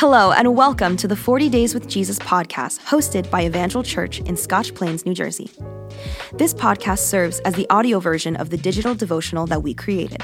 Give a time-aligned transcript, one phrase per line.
[0.00, 4.34] Hello, and welcome to the 40 Days with Jesus podcast, hosted by Evangel Church in
[4.34, 5.50] Scotch Plains, New Jersey.
[6.32, 10.22] This podcast serves as the audio version of the digital devotional that we created.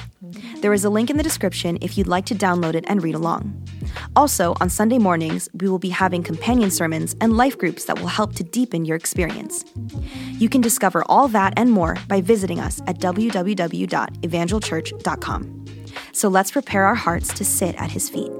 [0.63, 3.15] There is a link in the description if you'd like to download it and read
[3.15, 3.69] along.
[4.17, 8.07] Also, on Sunday mornings, we will be having companion sermons and life groups that will
[8.07, 9.63] help to deepen your experience.
[10.39, 15.65] You can discover all that and more by visiting us at www.evangelchurch.com.
[16.13, 18.33] So let's prepare our hearts to sit at His feet.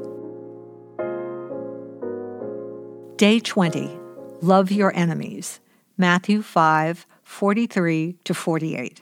[3.17, 3.99] Day 20
[4.43, 5.59] Love Your Enemies.
[5.97, 9.01] Matthew 5 43 to 48.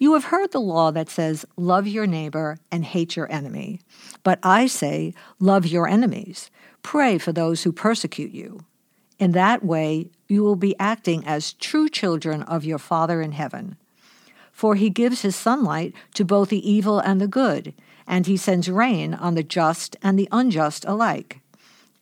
[0.00, 3.80] You have heard the law that says, Love your neighbor and hate your enemy.
[4.24, 6.50] But I say, Love your enemies.
[6.82, 8.64] Pray for those who persecute you.
[9.20, 13.76] In that way, you will be acting as true children of your Father in heaven.
[14.50, 17.74] For he gives his sunlight to both the evil and the good,
[18.08, 21.42] and he sends rain on the just and the unjust alike.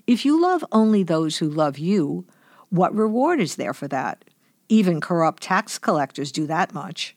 [0.07, 2.27] If you love only those who love you,
[2.71, 4.25] what reward is there for that?
[4.69, 7.17] Even corrupt tax collectors do that much.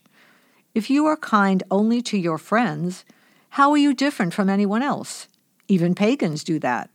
[0.74, 3.06] If you are kind only to your friends,
[3.52, 5.28] how are you different from anyone else?
[5.68, 6.90] Even pagans do that.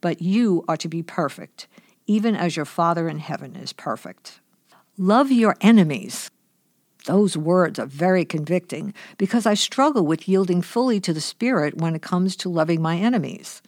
[0.00, 1.66] But you are to be perfect,
[2.06, 4.40] even as your Father in heaven is perfect.
[4.96, 6.30] Love your enemies.
[7.06, 11.96] Those words are very convicting because I struggle with yielding fully to the Spirit when
[11.96, 13.60] it comes to loving my enemies.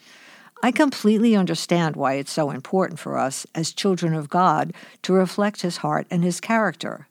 [0.62, 5.62] I completely understand why it's so important for us as children of God to reflect
[5.62, 7.08] His heart and His character.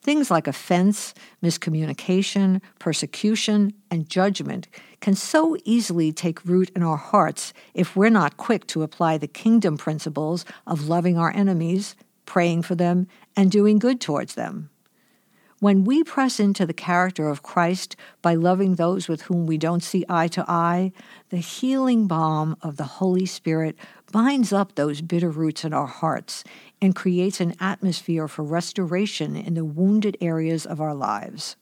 [0.00, 4.68] Things like offense, miscommunication, persecution, and judgment
[5.00, 9.26] can so easily take root in our hearts if we're not quick to apply the
[9.26, 14.70] kingdom principles of loving our enemies, praying for them, and doing good towards them.
[15.64, 19.82] When we press into the character of Christ by loving those with whom we don't
[19.82, 20.92] see eye to eye,
[21.30, 23.74] the healing balm of the Holy Spirit
[24.12, 26.44] binds up those bitter roots in our hearts
[26.82, 31.56] and creates an atmosphere for restoration in the wounded areas of our lives.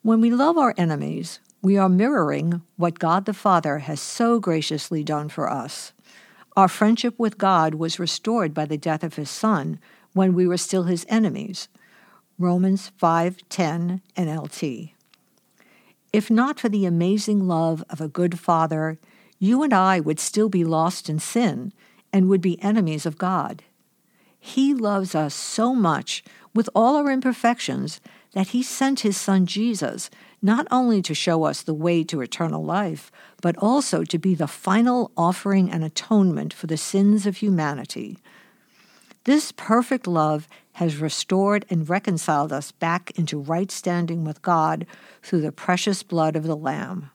[0.00, 5.04] When we love our enemies, we are mirroring what God the Father has so graciously
[5.04, 5.92] done for us.
[6.56, 9.78] Our friendship with God was restored by the death of his Son
[10.14, 11.68] when we were still his enemies.
[12.38, 14.94] Romans 5:10 NLT.
[16.12, 18.98] If not for the amazing love of a good father,
[19.38, 21.72] you and I would still be lost in sin
[22.12, 23.62] and would be enemies of God.
[24.40, 26.24] He loves us so much
[26.54, 28.00] with all our imperfections
[28.32, 30.10] that he sent his son Jesus
[30.42, 34.48] not only to show us the way to eternal life, but also to be the
[34.48, 38.18] final offering and atonement for the sins of humanity.
[39.24, 44.86] This perfect love has restored and reconciled us back into right standing with God
[45.22, 47.10] through the precious blood of the Lamb.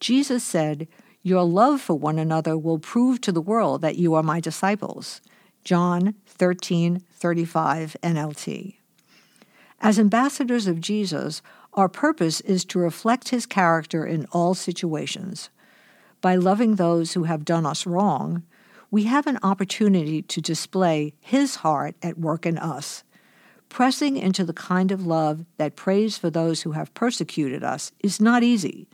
[0.00, 0.88] Jesus said,
[1.22, 5.20] Your love for one another will prove to the world that you are my disciples.
[5.64, 8.74] John 13 35 NLT.
[9.80, 11.42] As ambassadors of Jesus,
[11.74, 15.50] our purpose is to reflect his character in all situations.
[16.20, 18.42] By loving those who have done us wrong,
[18.90, 23.04] we have an opportunity to display His heart at work in us.
[23.68, 28.20] Pressing into the kind of love that prays for those who have persecuted us is
[28.20, 28.88] not easy,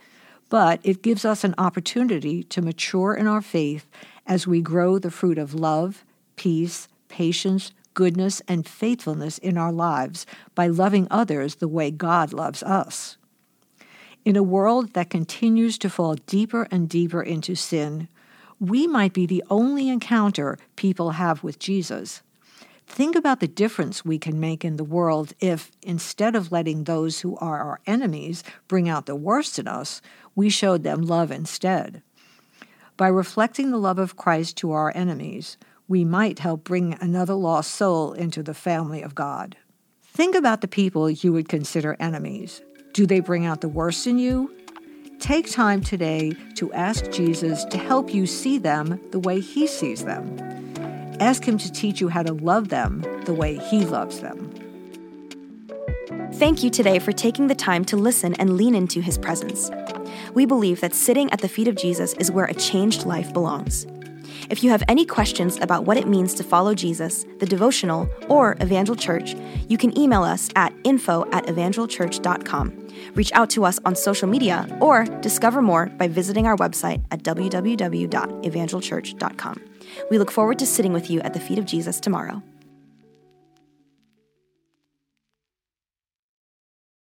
[0.50, 3.88] but it gives us an opportunity to mature in our faith
[4.26, 6.04] as we grow the fruit of love,
[6.36, 10.26] peace, patience, goodness, and faithfulness in our lives
[10.56, 13.16] by loving others the way God loves us.
[14.24, 18.08] In a world that continues to fall deeper and deeper into sin,
[18.68, 22.22] we might be the only encounter people have with Jesus.
[22.86, 27.20] Think about the difference we can make in the world if, instead of letting those
[27.20, 30.00] who are our enemies bring out the worst in us,
[30.34, 32.02] we showed them love instead.
[32.96, 35.56] By reflecting the love of Christ to our enemies,
[35.88, 39.56] we might help bring another lost soul into the family of God.
[40.02, 42.62] Think about the people you would consider enemies.
[42.92, 44.54] Do they bring out the worst in you?
[45.18, 50.04] Take time today to ask Jesus to help you see them the way He sees
[50.04, 50.38] them.
[51.20, 54.50] Ask Him to teach you how to love them the way He loves them.
[56.34, 59.70] Thank you today for taking the time to listen and lean into His presence.
[60.34, 63.86] We believe that sitting at the feet of Jesus is where a changed life belongs.
[64.50, 68.56] If you have any questions about what it means to follow Jesus, the devotional, or
[68.60, 69.34] Evangel Church,
[69.68, 72.88] you can email us at info at evangelchurch.com.
[73.14, 77.22] Reach out to us on social media or discover more by visiting our website at
[77.22, 79.60] www.evangelchurch.com.
[80.10, 82.42] We look forward to sitting with you at the feet of Jesus tomorrow.